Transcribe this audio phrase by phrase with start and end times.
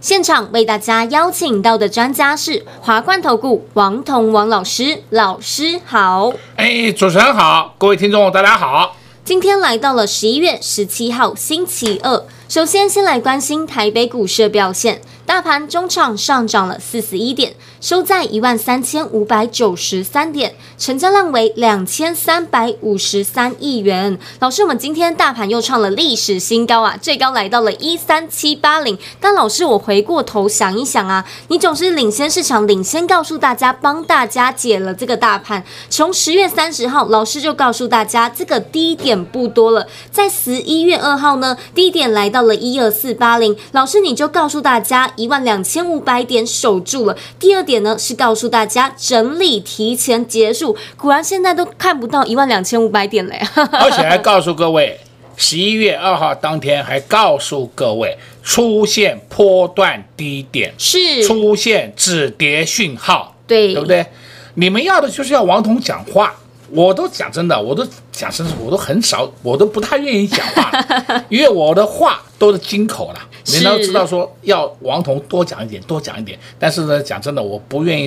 [0.00, 6.32] 现场为大家邀请到的专家是华冠投顾王彤王老师，老师好。
[6.54, 8.94] 哎，主持人好，各位听众大家好。
[9.24, 15.02] 今天来到了十一月十七号星期二，首先先来关心台北股市的表现。
[15.26, 17.52] 大盘中场上涨了四十一点，
[17.82, 24.18] 收在一万三千五百九十三点，成交量为两千三百五十三亿元。
[24.40, 28.96] 老师，我们今天大盘又创了历史新高啊，最高来到了一三七八零。
[29.20, 35.62] 但老师，我回过头想一想啊，你总是领先市场，领先告诉大家，帮大家解了这个大盘。
[35.90, 39.86] 从十月三十号，老师就告诉大家，这个低点不多了。
[40.10, 45.10] 在十一月二号呢，低点来到了一二四八零，老师你就告诉大家。
[45.16, 47.16] 一万两千五百点守住了。
[47.38, 50.76] 第二点呢，是告诉大家整理提前结束。
[50.96, 53.50] 果然现在都看不到一万两千五百点了呀！
[53.72, 54.98] 而且还告诉各位，
[55.36, 64.06] 十一月二号当天还告诉各位出现波段低点，是出现止跌讯号，对对不对？
[64.54, 66.34] 你们要的就是要王彤讲话。
[66.70, 70.70] 我都讲真的，我都讲真的，我都很少，我都不太愿意讲话，
[71.28, 73.20] 因为我的话都是金口了。
[73.50, 76.38] 你都知道说要王彤多讲一点，多讲一点。
[76.58, 78.06] 但是呢，讲真的，我不愿意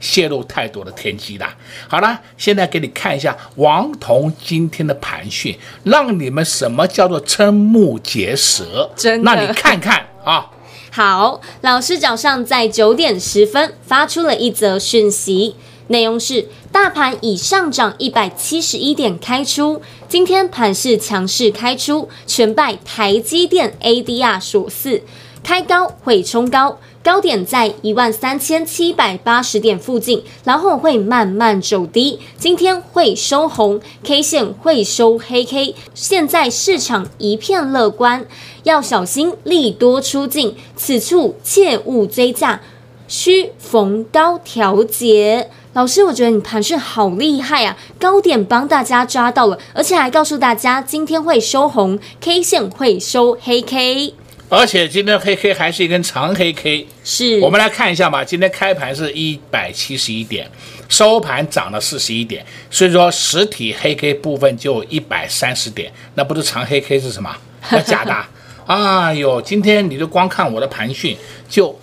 [0.00, 1.46] 泄露太多的天机的。
[1.86, 8.90] 好了，现在给你看一下王彤今天的盘讯，让你们什么叫做瞠目结舌？
[8.96, 10.50] 真的，那你看看啊。
[10.90, 15.54] 好，老师早上在九点十分发出了一则讯息。
[15.88, 25.02] 内容是：大盘已上涨一百七十一点开出，今天盘势强势开出，全拜台积电 ADR 所赐，
[25.44, 38.26] 开高会冲高，高点在一万三千七百八十点附近，然后会慢慢走低，今天会收红，K 线会收黑 K，现在市场一片乐观，
[38.64, 42.60] 要小心利多出尽，此处切勿追价，
[43.06, 45.48] 需逢高调节。
[45.76, 47.76] 老师，我觉得你盘讯好厉害啊！
[48.00, 54.14] 高点帮大家抓到了，而且还告诉大家今天会收红，K 线会收黑 K，
[54.48, 56.88] 而且今天黑 K 还是一根长黑 K。
[57.04, 58.24] 是，我们来看一下吧。
[58.24, 60.50] 今天开盘是一百七十一点，
[60.88, 67.30] 收盘涨了四十一点，所以说实体黑 K 部分就一百三十点，那不是长黑 K 是什么？
[67.70, 68.16] 那假的？
[68.64, 71.14] 哎呦，今天你就光看我的盘讯
[71.50, 71.78] 就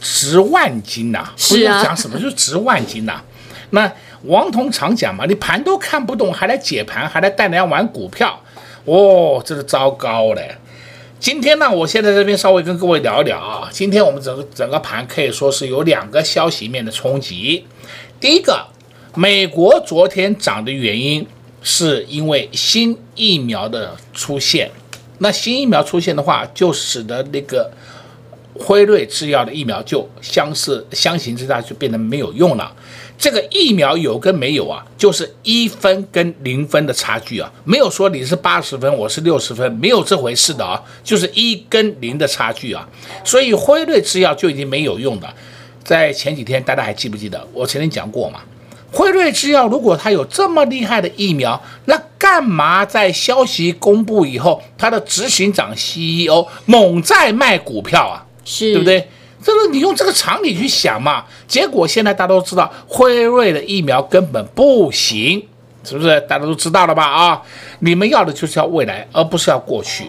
[0.00, 1.32] 值万金呐、啊！
[1.36, 3.24] 是啊，讲什么就值万金呐、啊？
[3.70, 8.40] 那王彤常讲嘛，你盘都看不懂，还来解盘，还来带人家玩股票，
[8.84, 10.56] 哦，这是糟糕嘞！
[11.18, 13.68] 今天呢，我现在这边稍微跟各位聊一聊啊。
[13.72, 17.66] 今天我们整个整个盘可以说是有两个消息面的冲击。
[18.20, 18.66] 第一个，
[19.14, 21.26] 美国昨天涨的原因
[21.62, 24.70] 是因为新疫苗的出现，
[25.18, 27.70] 那新疫苗出现的话，就使得那个
[28.58, 32.74] 辉瑞制药的疫苗就相似相形之下就变得没有用了。
[33.18, 42.86] 这个疫苗有跟没有啊，就是一分跟零分的差距啊，没有说你是八十分，我是六十分，没有这回事的啊，就是一跟零的差距啊。
[43.24, 45.34] 所以辉瑞制药就已经没有用了。
[45.82, 48.40] 在前几天，大家还记不记得我曾经讲过嘛？
[48.92, 58.25] 辉瑞制药如果它有这么厉害的疫苗，那干嘛在消息公布以后，它的执行长 CEO 猛在卖股票啊？
[58.46, 59.06] 是，对不对？
[59.44, 65.46] 这个你用这个常理去想嘛，结果现在大家都知道辉瑞的疫苗根本不行，
[65.84, 66.20] 是不是？
[66.22, 67.04] 大家都知道了吧？
[67.04, 67.42] 啊，
[67.80, 70.06] 你们要的就是要未来，而不是要过去。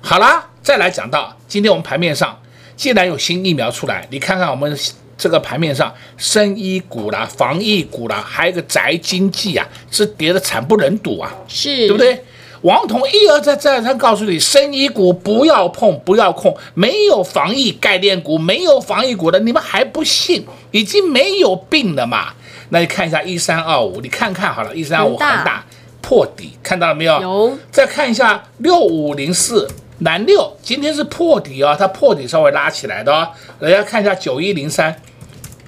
[0.00, 2.40] 好啦，再来讲到今天我们盘面上，
[2.76, 4.78] 既然有新疫苗出来，你看看我们
[5.18, 12.24] 这个盘面上，生医股啦、防疫股啦，还有个宅经济啊，是跌得惨不忍睹啊，是对不对？
[12.62, 20.44] 王彤一而再再而三告诉你，生医股不要碰，不要碰，没有防疫概念股，没有防疫股的，你们还不信？
[20.70, 22.34] 已经没有病了嘛？
[22.70, 25.64] 那你看一下一三二五，你看看好了，一三二五恒大
[26.00, 27.22] 破底，看到了没有？
[27.22, 27.58] 有。
[27.70, 29.68] 再看一下六五零四
[29.98, 33.28] 南六，今天是破底啊、哦，它破底稍微拉起来的哦。
[33.60, 35.00] 大家看一下九一零三，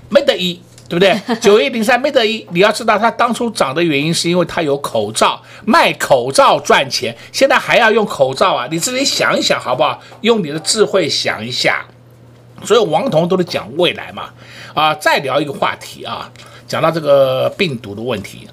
[0.09, 0.61] 没得一。
[0.91, 1.17] 对不对？
[1.39, 8.67] 九一零三没得一，你要知道它当初涨的原因是因为它有口罩，卖口罩赚钱，现在还要用口罩啊？
[8.69, 10.03] 你自己想一想好不好？
[10.23, 11.87] 用你的智慧想一下。
[12.65, 14.31] 所以王彤都是讲未来嘛。
[14.75, 16.29] 啊，再聊一个话题啊，
[16.67, 18.49] 讲到这个病毒的问题。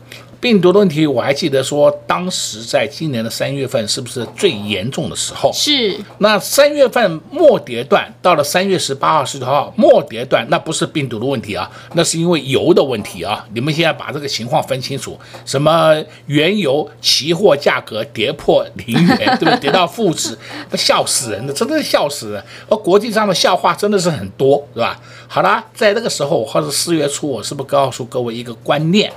[0.47, 5.51] 病毒的问题，我还记得说，当时在今年的三月份，是不是最严重的时候？
[5.51, 5.99] 是。
[6.19, 13.45] 那三月份末跌段，到了三月十八号、十九号末跌段，那不是病毒的问题啊，那是因为油的问题啊。
[13.53, 19.59] 你们现在把这个情况分清楚，什么原油期货价格跌破零元， 对不对？
[19.59, 20.37] 跌到负值，
[20.71, 22.41] 那笑死人的，真的是笑死人。
[22.69, 24.97] 而国际上的笑话真的是很多，是吧？
[25.27, 29.11] 好了，在那个时候，或者四月初，我是不是告诉各位一个观念？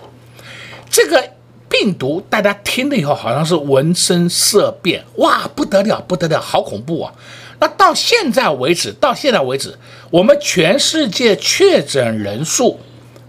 [0.91, 1.25] 这个
[1.69, 7.15] 病毒，大家听了以后好像是闻声色变，哇，不得了，不得了，好恐怖啊！
[7.61, 9.79] 那到现在为止，到现在为止，
[10.11, 12.81] 我们全世界确诊人数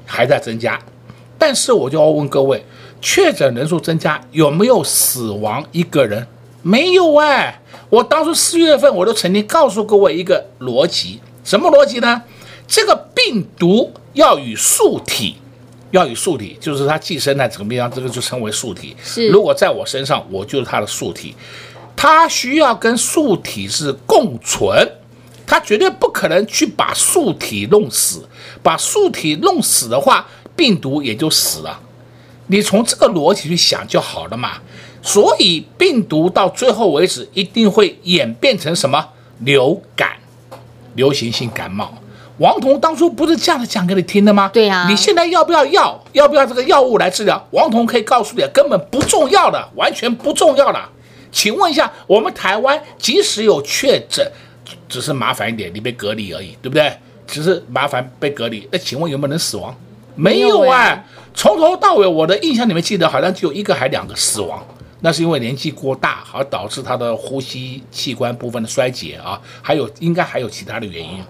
[0.07, 0.79] 还在增加，
[1.37, 2.65] 但是我就要问各位，
[2.99, 6.25] 确诊人数增加有没有死亡一个人？
[6.63, 7.61] 没有哎！
[7.91, 12.23] 我当初四月份我都曾经告诉各位一个逻辑，什么逻辑呢？
[12.67, 15.35] 这个病毒要与素体。
[15.91, 18.95] 要以素体，就是它寄生在整个地方，这个就称为素体。
[19.03, 21.35] 是，如果在我身上，我就是它的素体，
[21.95, 24.89] 它需要跟素体是共存，
[25.45, 28.27] 它绝对不可能去把素体弄死，
[28.63, 31.79] 把素体弄死的话，病毒也就死了。
[32.47, 34.57] 你从这个逻辑去想就好了嘛。
[35.03, 39.09] 所以病毒到最后为止，一定会演变成什么？
[39.39, 40.17] 流感，
[40.93, 42.00] 流行性感冒。
[42.41, 44.49] 王彤当初不是这样子讲给你听的吗？
[44.51, 46.03] 对呀、啊，你现在要不要药？
[46.13, 47.47] 要不要这个药物来治疗？
[47.51, 50.79] 王彤可以告诉你，根本不重要的，完全不重要的。
[51.31, 54.25] 请问一下，我们台湾即使有确诊，
[54.89, 56.91] 只是麻烦一点，你被隔离而已，对不对？
[57.27, 58.67] 只是麻烦被隔离。
[58.71, 59.75] 那请问有没有人死亡？
[60.15, 61.05] 没有啊，
[61.35, 64.65] 从头到尾我的印象里面记得好像只有一个还两个死亡，
[65.01, 71.23] 那是因为年纪过大而导致他的呼吸器官部分的衰竭啊，还有应该还有其他的原因。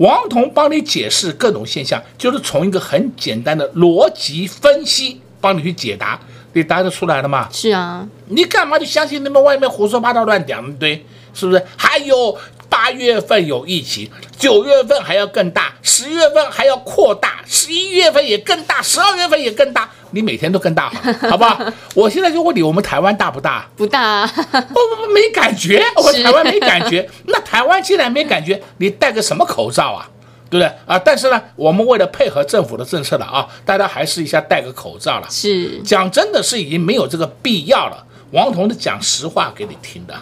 [0.00, 6.18] 王彤帮你解释各种现象，就是从一个很简单的逻辑分析帮你去解答，
[6.54, 7.46] 你答得出来了吗？
[7.52, 11.04] 是啊，你干嘛就相信那么外面胡说八道乱讲一堆，
[11.34, 11.62] 是不是？
[11.76, 12.36] 还有
[12.68, 19.88] 八月份有疫情，九月份还要更大，十月份还要扩大，十一月份也更大，十二月份也更大。
[20.12, 20.90] 你每天都更大，
[21.30, 21.58] 好不好？
[21.94, 23.68] 我现在就问你，我们台湾大不大？
[23.76, 25.84] 不大啊，不不不，没感觉。
[25.96, 27.08] 我们台湾没感觉。
[27.26, 30.08] 那台湾既然没感觉，你戴个什么口罩啊？
[30.50, 30.98] 对不对啊？
[30.98, 35.28] 但是呢，我们为了配合政府的政策了啊，大家还是一下戴个口罩了。
[35.30, 38.04] 是，讲真的是已经没有这个必要了。
[38.32, 40.14] 王彤的讲实话给你听的，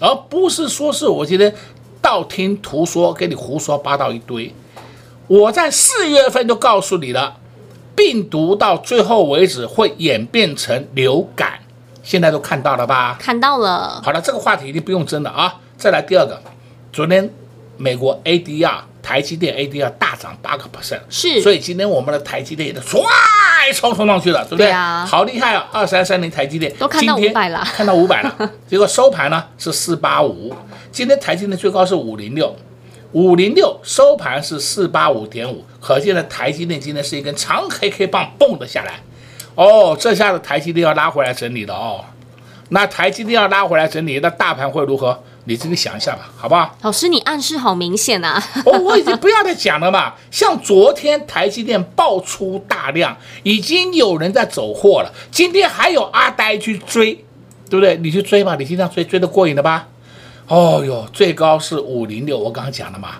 [0.00, 1.54] 而不是说是我今天
[2.00, 4.54] 道听途说给你胡说八道一堆。
[5.26, 7.38] 我在四月份就告诉你了。
[7.96, 11.60] 病毒到最后为止会演变成流感，
[12.02, 13.16] 现在都看到了吧？
[13.18, 14.02] 看到了。
[14.04, 15.54] 好了，这个话题一定不用争了啊。
[15.78, 16.38] 再来第二个，
[16.92, 17.32] 昨天
[17.78, 21.40] 美国 ADR 台积电 ADR 大涨八个 percent，是。
[21.40, 22.74] 所以今天我们的台积电也
[23.72, 24.66] 唰冲冲上去了，对不对？
[24.66, 25.06] 对啊。
[25.06, 25.66] 好厉害啊！
[25.72, 28.50] 二三三零台积电都看到五百了，看到五百了。
[28.68, 30.54] 结果收盘呢是四八五，
[30.90, 32.54] 今天台积电最高是五零六。
[33.12, 39.00] 五零六收盘是四八五点五，可见的台积电今天是一根长黑 K 棒蹦了下来，
[39.54, 42.04] 哦，这下子台积电要拉回来整理了哦。
[42.68, 45.22] 那台积电要拉回来整理，那大盘会如何？
[45.48, 46.76] 你自己想一下吧，好不好？
[46.82, 48.42] 老师，你暗示好明显啊！
[48.64, 50.14] 哦，我已经不要再讲了嘛。
[50.28, 57.14] 像昨天台积电爆出大量，已经有人在走货了，今天还有阿呆去追，
[57.70, 57.96] 对不对？
[57.98, 59.86] 你去追吧，你经常追，追得过瘾的吧？
[60.48, 63.18] 哦哟，最高是五零六，我刚刚讲了嘛，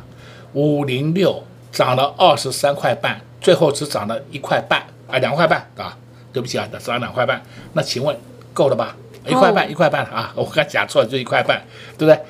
[0.52, 5.96] 五零六涨了二十三块半，最后只涨了一块半啊，两块半啊，
[6.32, 7.40] 对不起啊，涨两块半，
[7.72, 8.16] 那请问
[8.52, 8.96] 够了吧？
[9.26, 11.62] 一块半，一块半啊， 我刚讲错了，就一块半，
[11.98, 12.20] 对不对？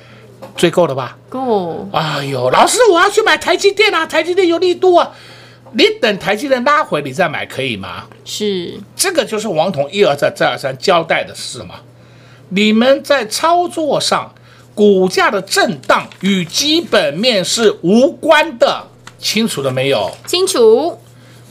[0.55, 1.17] 最够了吧？
[1.29, 1.87] 够。
[1.91, 5.11] 哎呦，老师，我要去买台积电啊，台积电有力度啊，
[5.73, 8.05] 你等台积电拉回你再买可以吗？
[8.25, 8.79] 是。
[8.95, 11.75] 这个就是王彤一而再再而三交代的事嘛，
[12.49, 14.33] 你们在操作上。
[14.75, 18.83] 股价的震荡与基本面是无关的，
[19.17, 20.11] 清楚了没有？
[20.27, 20.99] 清楚。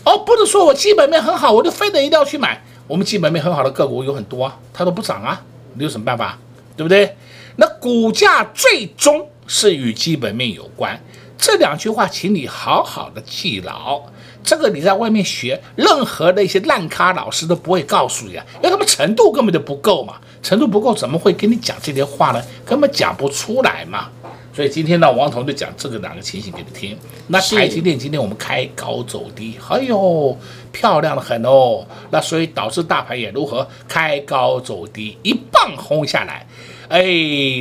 [0.05, 2.63] 哦，不是说我基本面很好，我就非得一定要去买。
[2.87, 5.43] 我们基本面很好的个股有很多啊，它都不涨啊，
[5.75, 6.39] 你有什么办法？
[6.77, 7.17] 对不对？
[7.57, 11.01] 那股价最终是与基本面有关，
[11.39, 14.03] 这两句话，请你好好的记牢。
[14.45, 22.41] 这个你在外面学，任何的一些烂咖老师都不会告诉你啊，因为他们程度根本就不够嘛，程度不够怎么会跟你讲这些话呢？
[22.65, 24.09] 根本讲不出来嘛。
[24.57, 26.97] 所以今天呢，王彤就讲这个两个情形给你听。
[27.27, 30.35] 那台积电今天我们开高走低，哎呦，
[30.73, 31.87] 漂亮的很哦。
[32.11, 33.69] 那所以导致大盘也如何？
[33.87, 36.47] 开高走低，一棒轰下来。
[36.89, 37.05] 哎，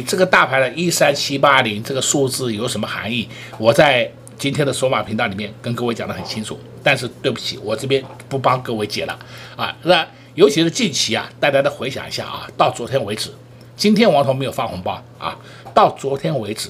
[0.07, 3.27] 这个大盘的一三七八零这个数字有什么含义？
[3.57, 4.09] 我在。
[4.37, 9.17] 今天的索马频道里面跟各位讲得很清楚，但是对不起，我这边不帮各位解了
[9.55, 9.73] 啊。
[9.83, 13.29] 那尤其是近期啊，大家再回想一下啊，到昨天为止，
[13.77, 15.39] 今天王彤没有发红包啊，
[15.73, 16.69] 到昨天为止。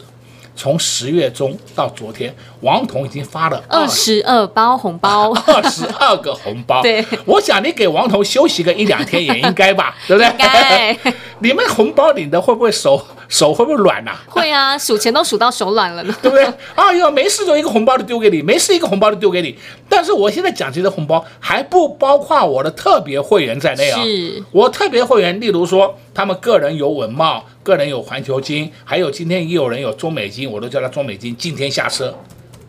[0.55, 6.81] 从十月中到昨天，王彤已经发了二十二包红包， 二十二个红包。
[6.81, 11.13] 对，我想你给王彤休息个一两天也应该吧， 对不对？
[11.39, 14.23] 你们红包领的会不会手手会不会软呐、啊？
[14.27, 16.45] 会啊， 数钱都数到手软了呢，对不对？
[16.75, 19.57] 哎呦，没事就一个红包就丢给你，没事一个红包就丢给你。
[19.89, 24.01] 但是我现在讲这些红包还不包括我的特别会员在内啊。
[24.03, 24.43] 是。
[24.51, 27.45] 我特别会员，例如说他们个人有稳茂。
[27.65, 32.13] 个人有环球金，还有今天也有人有中美金，我都叫他中美金今天下车。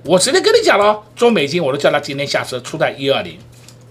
[0.02, 3.36] 我直接跟你讲了，中美金我都叫他今天下车，出在一二零，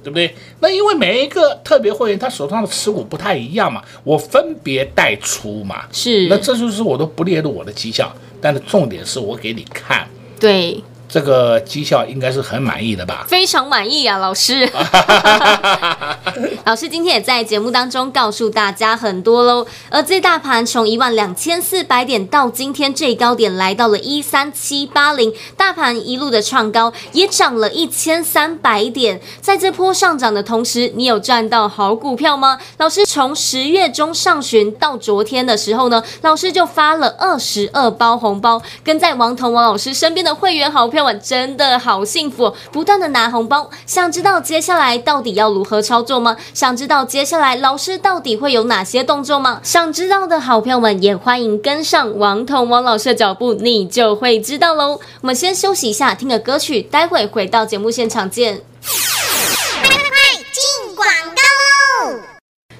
[0.05, 0.33] 对不对？
[0.59, 6.27] 那因为每一个特别会员他手上的持股不太一样嘛，我分别带出嘛，是。
[6.27, 10.07] 那这就是我都不列入我的绩效，但是重点是我给你看，
[10.39, 10.83] 对。
[11.07, 13.25] 这个绩效应该是很满意的吧？
[13.27, 14.69] 非常满意啊，老师。
[16.65, 19.65] 老师今天也在节目当中告诉大家很多喽。
[19.89, 29.21] 而这大盘从一万两千四百点到今天最高点来到了一三七八零，大盘一路的创高，也涨了一千三百点。
[29.39, 32.57] 在这波上涨的同时，你有赚到好股票吗？
[32.77, 41.04] 老师从十月中上旬到昨天的时候呢，老师就发了二十二包红包，跟在王彤王老师身边的会员好票。
[41.13, 43.69] 真的好幸福，不断的拿红包。
[43.85, 46.37] 想知道接下来到底要如何操作吗？
[46.53, 49.59] 想知道接下来老师到底会有哪些动作吗？
[49.63, 54.99] 想知道的好朋友们也欢迎跟上王彤王老师的脚步，你就会知道喽。
[55.21, 58.61] 我们先休息一下，听个歌曲，待会回到节目现场见。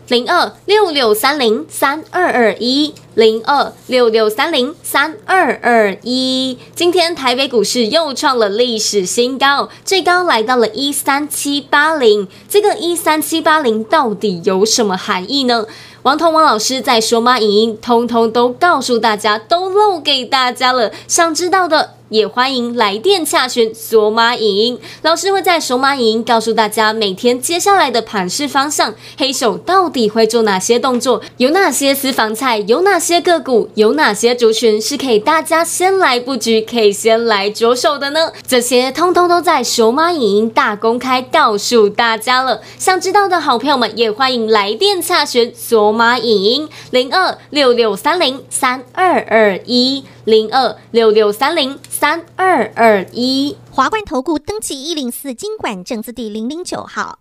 [0.08, 6.60] 零二六六三零三二二一，零二六六三零三二二一。
[6.76, 12.28] 今天台北股市又创了历史新高，最高来到了一三七八零。
[12.48, 15.66] 这个一三七八零到底有什么含义呢？
[16.04, 20.92] 王彤王老师在说吗影音通通都告诉大家，都漏给大家了。
[21.08, 21.96] 想知道的。
[22.10, 38.32] 也欢迎来电洽询索马影音老师会在索马影音告诉大家每天接下来的盘势方向，黑手到底会做哪些动作，有哪些私房菜，有哪些个股，有哪些族群是可以大家先来布局，可以先来着手的呢？
[38.46, 42.62] 这些通通都在索马影音大公开告诉大家了。
[42.78, 50.04] 想知道的好朋友们也欢迎来电洽询索马影音零二六六三零三二二一。
[50.26, 57.20] 零二六六三零三二二一，华冠投顾登记一零四经管证字第零零九号。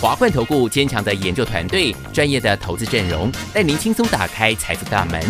[0.00, 5.20] 华冠投顾坚强的研究团队，专业的投资阵容，带您轻松打开财富大门。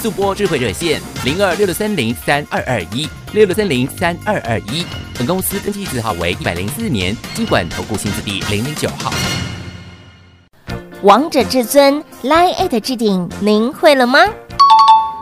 [0.00, 4.86] 速播智慧热线零二六六三零三二二一六六三零三二二一。
[5.18, 9.12] 本公司登记字号为一百零四年经管投顾新字第零零九号。
[11.02, 14.20] 王者至尊 Line@ 置顶，您会了吗？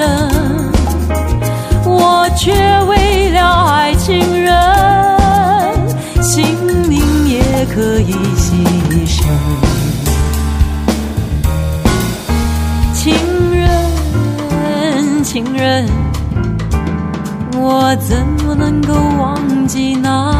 [0.00, 0.72] 花生，
[1.84, 2.52] 我却
[2.84, 4.50] 为了爱情人，
[6.22, 6.46] 性
[6.88, 8.64] 命也可以牺
[9.06, 9.24] 牲。
[12.94, 13.14] 情
[13.52, 15.86] 人，情人，
[17.54, 20.39] 我怎么能够忘记那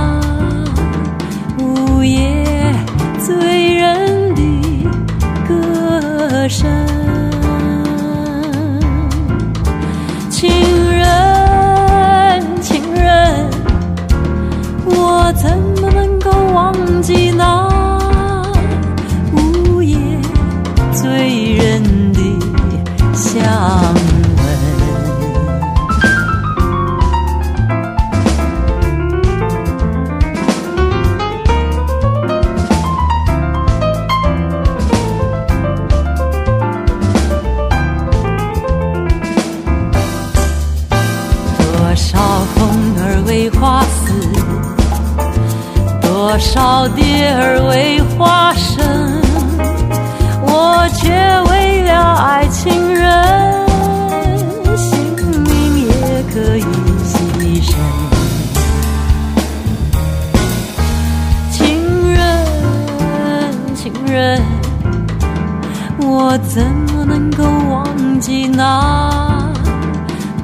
[66.48, 69.52] 怎么能够忘记那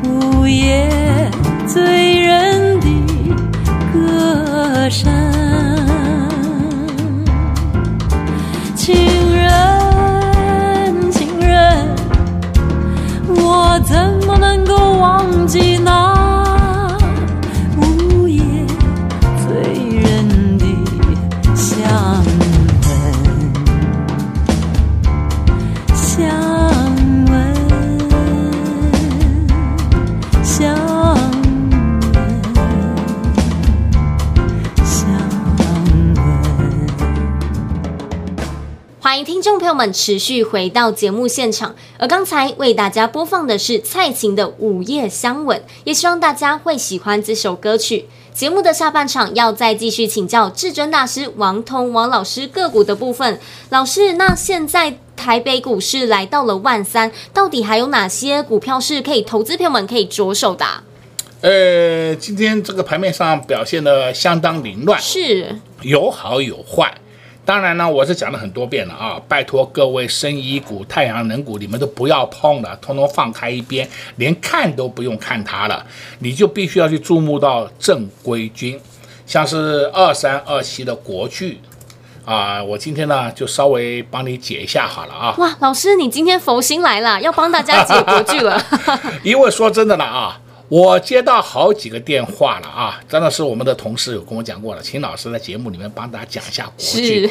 [0.05, 0.89] 午夜
[1.67, 2.87] 醉人的
[3.93, 5.13] 歌声，
[8.77, 8.95] 情
[9.35, 11.95] 人，情人，
[13.29, 15.66] 我怎么能够忘记
[39.47, 48.07] 众朋友们持续回到节目现场，而刚才为大家播放的是蔡琴的《午夜香吻》，也希望大家会喜欢这首歌曲。
[48.35, 53.39] 节目的下半场要再继续请教至尊大师王通王老师个股的部分。
[53.69, 60.67] 老师，那现在台北股市来到了万三，到底还有哪些股票是可以投资朋友们可以着手的？
[61.43, 66.93] 呃，今天这个盘面上表现的相当凌乱，是有好有坏。
[67.47, 69.23] 当然呢，我是讲了很多遍了啊！
[69.29, 75.87] 拜托各位生医股、太阳能股，你们都不要碰了，通通放开一边，连看都不用看它了。
[76.19, 78.81] 你就必须要去注目到正规军，
[79.27, 81.61] 像是二三二七的国巨
[82.25, 85.33] 啊，我今天呢就稍微帮你解一下好了啊。
[85.39, 88.61] 哇，老师，你今天佛心来了，要帮大家解国剧了。
[89.23, 90.41] 因为说真的了啊。
[90.69, 97.31] 我接到好几个电话了啊，张老师我们的同事有跟我讲过了，请老师在节目里面帮大家讲一下国剧。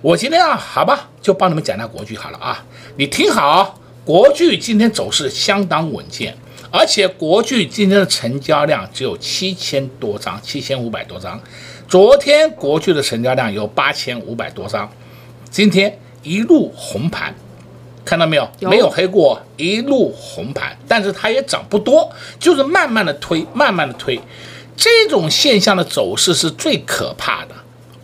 [0.00, 2.64] 我今天啊，好吧，就帮你们讲一下国剧好了啊。
[2.96, 6.36] 你听好，国剧今天走势相当稳健，
[6.72, 11.40] 而且国剧今天的成交量只有七千多张，七千五百多张。
[11.86, 14.90] 昨天国剧的成交量有八千五百多张，
[15.48, 17.32] 今天一路红盘。
[18.04, 18.48] 看到没有？
[18.60, 24.20] 没有黑过，一路红盘，但是它也涨不多，就是慢慢的推，慢慢的推。
[24.76, 27.54] 这种现象的走势是最可怕的，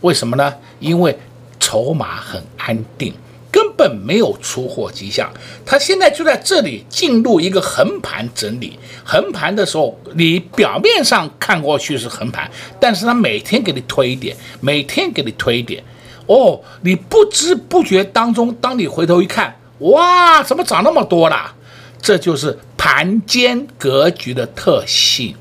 [0.01, 0.53] 为什么呢？
[0.79, 1.17] 因为
[1.59, 3.13] 筹码很安定，
[3.51, 5.29] 根本没有出货迹象。
[5.65, 15.83] 它现在就在这里进入一个横盘整理，横盘的时候，你表面上看过去是横盘，但是它每天给你推一点，每天给你推一点，
[16.27, 19.53] 哦，你不知不觉当中，当你回头一看。
[19.79, 21.53] 哇，怎么涨那么多啦？
[22.01, 25.35] 这就是盘间格局的特性。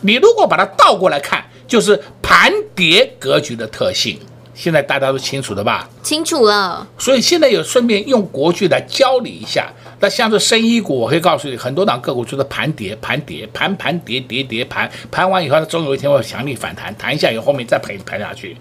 [0.00, 4.18] 你如果把它倒过来看，就是盘跌格局的特性。
[4.54, 5.88] 现在大家都清楚了吧？
[6.02, 6.84] 清楚了。
[6.98, 9.72] 所以现在有顺便用国剧来教你一下。
[10.00, 18.56] 那像这深一股，我可以告诉你，很多档个股就是盘跌、盘跌、盘盘跌跌跌盘，盘完以后，它终有一天会有强力反弹，弹一下以后，后面再盘盘下去，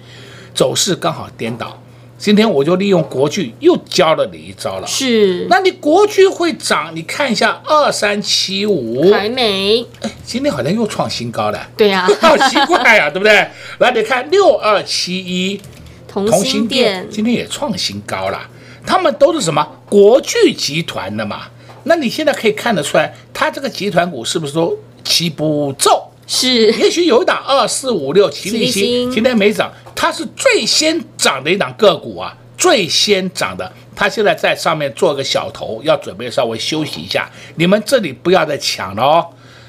[0.53, 1.81] 走势刚好颠倒。
[2.17, 4.87] 今天我就利用国巨又教了你一招了。
[4.87, 6.91] 是，那你国巨会涨？
[6.95, 9.85] 你看一下二三七五，还没。
[10.01, 11.67] 哎，今天好像又创新高了。
[11.77, 13.47] 对呀、啊，好奇怪呀、啊， 对不对？
[13.77, 15.61] 来，你看六二七一，
[16.07, 18.49] 同心店今天也创新高了。
[18.83, 21.43] 他们都是什么国巨集团的嘛？
[21.83, 26.09] 那你现在可以看得出来，它这个集团股是不是都齐步骤？
[26.25, 29.71] 是，也许有一档二四五六齐力新，今天没涨。
[29.99, 37.27] 它是最先涨的一档个股啊，最先涨的，它现在在上面做个小头，要准备稍微休息一下。
[37.55, 39.25] 你们这里不要再抢了哦。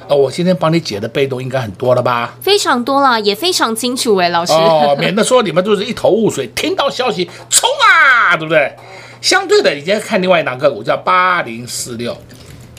[0.06, 2.36] 哦，我今天帮你解的被动应该很多了吧？
[2.42, 4.52] 非常多了，也非常清楚哎，老师。
[4.52, 8.76] 哦，免得说你们就是一头雾水，听到消息冲啊，对不对？
[9.22, 12.16] 相对的，你今天看另外一档个股叫八零四六。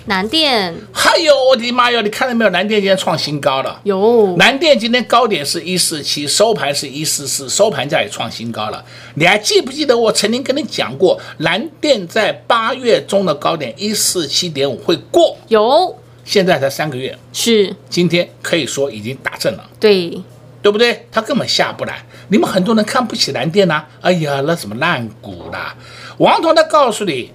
[0.09, 2.01] 南电，还有，我的妈哟！
[2.01, 2.49] 你看到没有？
[2.49, 3.79] 南电今天创新高了。
[3.83, 4.35] 有。
[4.37, 8.83] 南电今天高点是一四七，收盘是一四四，收盘价也创新高了。
[9.13, 15.37] 你还记不记得我曾经跟你讲过，南电在八月中的高点一四七点五会过？
[15.47, 15.95] 有。
[16.25, 17.75] 现在才三个月，是。
[17.87, 19.69] 今天可以说已经打正了。
[19.79, 20.19] 对，
[20.63, 21.05] 对不对？
[21.11, 22.03] 它根本下不来。
[22.29, 23.87] 你们很多人看不起南电呐、啊？
[24.01, 25.75] 哎呀，那什么烂股啦！
[26.17, 27.29] 王彤，他告诉你。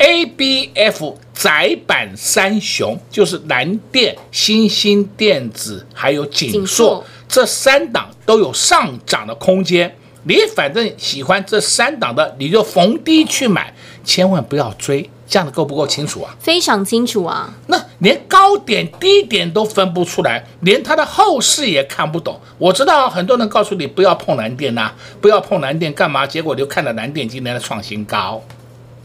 [0.00, 9.94] A B F 载板三雄就是南电、新兴电子还有景硕这三档都有上涨的空间。
[10.24, 13.72] 你反正喜欢这三档的，你就逢低去买，
[14.04, 15.08] 千万不要追。
[15.28, 16.34] 这样的够不够清楚啊？
[16.40, 17.54] 非常清楚啊！
[17.66, 22.40] 那连高点低点都分不出来，连它的后市也看不懂。
[22.56, 26.26] 我知道很多人告诉你不要碰蓝电呐、啊，不要碰蓝电干嘛？
[26.26, 28.42] 结果就看到蓝电今天的创新高。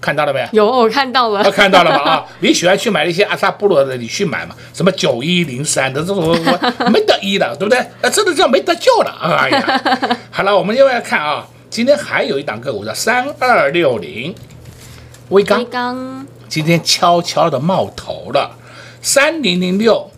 [0.04, 0.66] 看到了没有？
[0.66, 1.42] 有，我看到了。
[1.46, 2.12] 我看到了吧？
[2.12, 4.54] 啊，你喜欢去买那些阿萨布罗的，你去买嘛。
[4.74, 7.82] 什么九一零三的这种，我没得一的，对不对？
[8.02, 9.18] 那真的叫没得救了。
[9.22, 14.36] 哎呀， 好了，我们另外看啊，今天还有一档个股叫三二六零，
[15.30, 15.60] 微刚。
[15.60, 18.58] 微刚今天悄悄的冒头了。
[19.02, 20.12] 三零零六，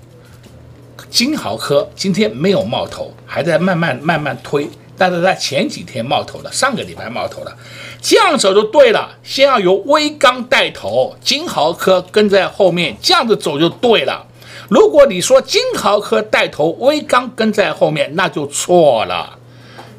[1.09, 4.69] 金豪科今天没有冒头，还在慢慢慢慢推。
[4.97, 7.55] 但是在前几天冒头了，上个礼拜冒头了，
[8.01, 9.17] 这样走就对了。
[9.23, 14.25] 先要由威刚带头，金豪科跟在后面，这样子走就对了。
[14.69, 19.37] 如果你说金豪科带头，威刚跟在后面，那就错了。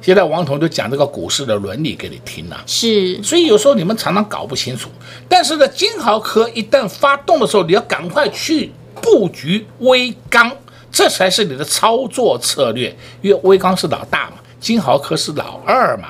[0.02, 3.20] 现在王彤就讲这个股市的伦理给你听了，是。
[3.22, 4.88] 所以有时候你们常常搞不清楚。
[5.28, 10.50] 但是呢，金豪科一旦发动的时候，你要赶快去布局威刚，
[10.92, 14.36] 这才是你的操作策略，因为威刚是老大嘛。
[14.66, 16.08] 晶豪科是老二嘛？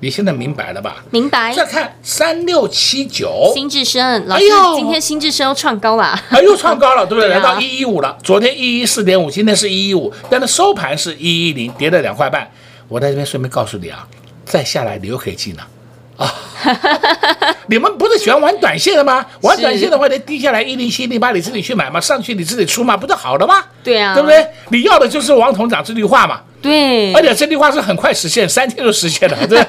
[0.00, 1.02] 你现在明白了吧？
[1.10, 1.50] 明白。
[1.54, 7.30] 再看三六七九，新至升老师，哎、今天新至升又创高了，哎，又创高了，对不对？
[7.30, 8.14] 对啊、来到一一五了。
[8.22, 12.46] 昨天一一四点五，今天是一一五，但是收盘是一一零，跌了两块半。
[12.86, 14.06] 我在这边顺便告诉你啊，
[14.44, 15.66] 再下来你又可以进了
[16.18, 16.30] 啊。
[17.68, 19.24] 你们不是喜欢玩短线的吗？
[19.40, 23.64] 玩短线的话，你低下来一零七一零八，你自己去买嘛，上去你自己出嘛，不就好了吗？
[23.82, 24.46] 对啊，对不对？
[24.68, 26.42] 你要的就是王董讲这句话嘛。
[26.66, 29.60] 对，而且这句话是很快实现，三天就实现了，对不对？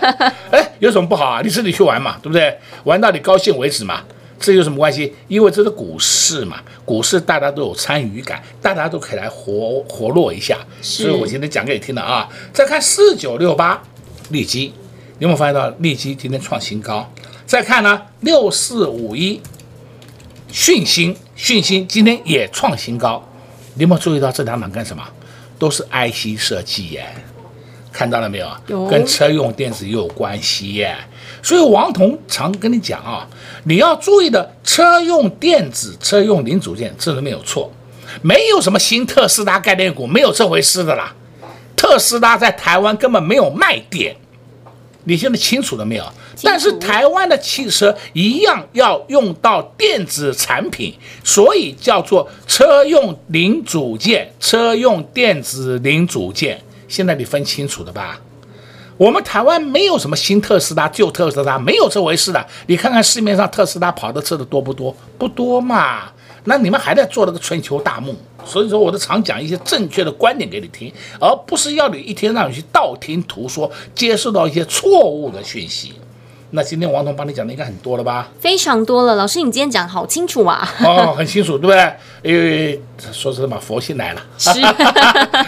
[0.51, 1.41] 哎，有什么不好啊？
[1.43, 2.57] 你自己去玩嘛，对不对？
[2.83, 4.01] 玩到你高兴为止嘛，
[4.39, 5.15] 这有什么关系？
[5.27, 10.57] 因为这是股市嘛，股市大家都有参与感，大家都可以来活活络一下。
[10.81, 12.27] 所以我今天讲给你听了啊。
[12.51, 13.81] 再看四九六八，
[14.29, 14.73] 利基，
[15.19, 17.11] 你有没有发现到利基今天创新高？
[17.45, 19.41] 再看呢，六四五一，
[20.51, 23.23] 讯星，讯星今天也创新高。
[23.75, 25.03] 你有没有注意到这两档干什么？
[25.59, 27.07] 都是 IC 设计耶，
[27.91, 28.49] 看到了没有？
[28.67, 30.95] 有，跟车用电子也有关系耶。
[31.41, 33.27] 所以王彤常跟你讲啊，
[33.63, 37.71] 你要注意的车用电子、车用零组件，这个没有错，
[38.21, 41.13] 没有什么新特斯拉概念股，没有这回事的啦。
[41.75, 44.15] 特斯拉在台湾根本没有卖点，
[45.07, 46.03] 你现在清楚了没有？
[46.43, 50.93] 但是台湾的汽车一样要用到电子产品，
[51.23, 56.61] 所以叫做车用零组件、车用电子零组件。
[56.89, 58.19] 现在你分清楚了吧？
[58.97, 62.45] 我们台湾没有什么新特斯拉、旧特斯拉，没有这回事的。
[62.65, 64.93] 你看看市面上特斯拉跑的车的多不多？
[65.17, 66.11] 不多嘛。
[66.47, 68.15] 那你们还在做那个春秋大梦。
[68.45, 75.91] 所以说，我都常讲一些正确的观点给你听，而不是要你一天让你去道听途说，接受到一些错误的讯息。
[76.51, 78.29] 那今天王彤帮你讲的应该很多了吧？
[78.39, 80.65] 非常多了，老师你今天讲的好清楚啊！
[80.79, 81.93] 哦，很清楚，对不对？
[82.23, 82.81] 因为
[83.11, 84.61] 说实话，佛心来了，是，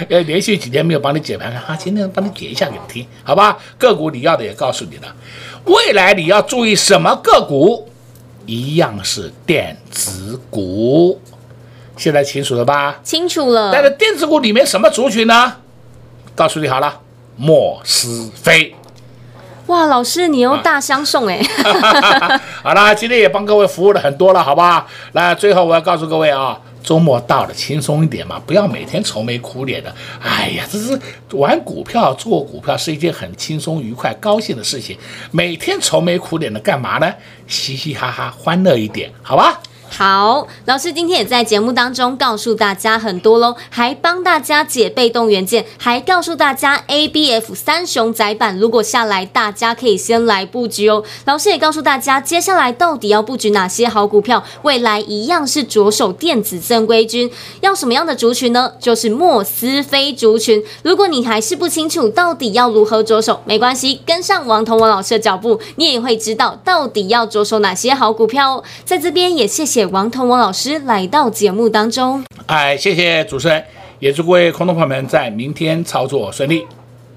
[0.09, 3.57] 呃， 连续几天没有帮你解盘，了啊，今天帮你解一下给你听，好吧？
[3.77, 5.15] 个股你要的也告诉你了，
[5.63, 7.88] 未来你要注意什么个股？
[8.49, 11.21] 一样是电子股，
[11.95, 12.99] 现在清楚了吧？
[13.03, 13.69] 清楚了。
[13.71, 15.57] 但是电子股里面什么族群呢？
[16.33, 17.01] 告诉你好了，
[17.38, 18.75] 莫斯菲。
[19.67, 21.39] 哇，老师，你又大相送哎！
[22.63, 24.88] 好啦，今天也帮各位服务了很多了，好吧？
[25.12, 26.59] 那最后我要告诉各位啊，
[26.89, 29.93] 周末到了，轻松一点嘛，不要每天愁眉苦脸的。
[30.19, 30.99] 哎呀，这是
[31.34, 34.97] 玩股票、做股票是一件很轻松、愉快、高兴的事情。
[35.30, 37.13] 每天愁眉苦脸的干嘛呢？
[37.45, 39.62] 嘻嘻哈哈，欢乐一点，好吧？
[39.91, 51.04] 好，老师今天也在节目当中告诉大家很多喽，还帮大家解被动元件，还告诉大家 ABF 三雄载板如果下来，大家可以先来布局哦。
[51.25, 57.30] 老师也告诉大家，接下来到底要布局哪些好股票，未来一样是着手电子正规军，
[57.62, 58.73] 要什么样的族群呢？
[58.80, 60.63] 就是莫斯菲族群。
[60.84, 68.63] 如果你还是不清楚到底要如何着手，没关系，跟上王同文老师的脚步，你也会知道到底要着手哪些好股票哦。
[68.86, 69.78] 在这边也谢谢。
[69.85, 73.63] 王彤王老师来到节目当中，哎，谢谢主持人，
[73.99, 76.67] 也祝各位空头朋友们在明天操作顺利。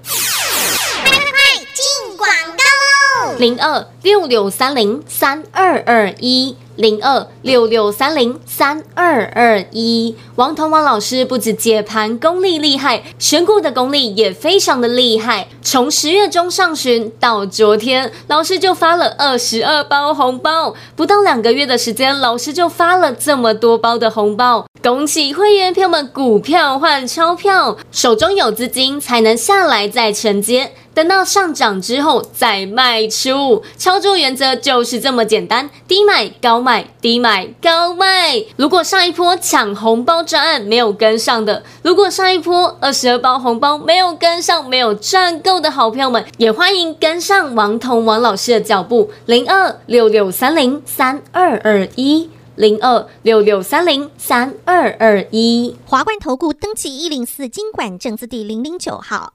[0.03, 3.37] 快快快，进广告喽！
[3.39, 6.55] 零二六六三零三二二一。
[6.75, 15.47] 零二六六三零三二二一，王彤王老师不止解盘功力厉害，选股的功力也非常的厉害。
[15.61, 24.65] 从十月中上旬到昨天，老师就发了二十二包红包，不到两个月的时间，老师就发了这么多包的红包。
[24.81, 30.71] 恭喜会员朋友们，股票换钞票，手中有资金才能下来再承接。
[30.93, 38.43] 等到上涨之后再卖出，操作原则就是这么简单：低买高卖，低买高卖。
[38.55, 55.75] 如果上一波抢红包专案没有跟上的，如果上一波二十二包红包没有跟上，没有赚够的好朋友们，也欢迎跟上王彤王老师的脚步：零二六六三零三二二一，零二六六三零三二二一。
[55.85, 59.33] 华冠投顾登记一零四经管证字第零零九号。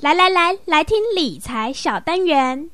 [0.00, 2.70] 来来来，来听理财小单元。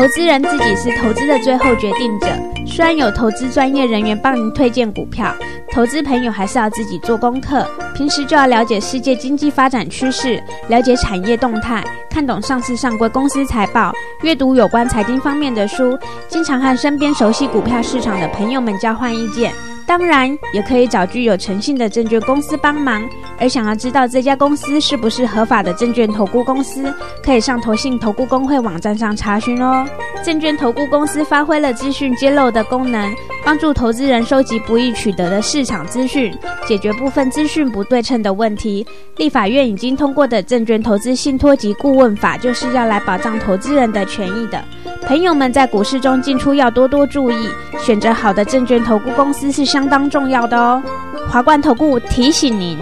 [0.00, 2.26] 投资人自己是投资的最后决定者，
[2.66, 5.30] 虽然有投资专业人员帮您推荐股票，
[5.74, 7.68] 投资朋友还是要自己做功课。
[7.94, 11.84] 平时就要了解世界经济发展趋势，了解产业动态。
[12.08, 19.52] 看懂上市上柜公司财报，阅读有关财经方面的书，经常和身边熟悉股票市场的朋友们交换意见。
[19.90, 23.02] 当然，也可以找具有诚信的证券公司帮忙。
[23.40, 29.84] 而想要知道这家公司是不是合法的证券投顾公司，可以上投信投顾公会网站上查询哦。
[30.22, 33.12] 证券投顾公司发挥了资讯揭露的功能，
[33.44, 36.32] 帮助投资人收集不易取得的市场资讯，
[36.68, 38.86] 解决部分资讯不对称的问题。
[39.16, 44.62] 立法院已经通过的证券投资信托及顾问法，就是要来保障投资人的权益的。
[45.06, 47.48] 朋友们在股市中进出要多多注意，
[47.80, 50.82] 选择好的证券投顾公司是相当重要的哦。
[51.26, 52.78] 华冠投顾提醒您。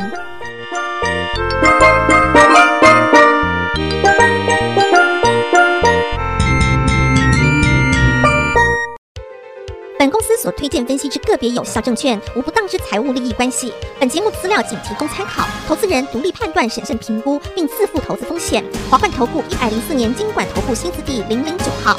[9.97, 13.73] 本公司所推荐分析之个别有效证券，无不当之财务利益关系。
[14.01, 18.65] 本节目资料仅提供参考，投资人独立判断、审慎评估，并自负投资风险。
[18.91, 21.97] 华冠投顾一百零四年金管投顾新字第零零九号。